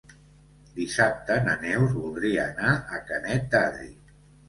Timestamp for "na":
1.49-1.55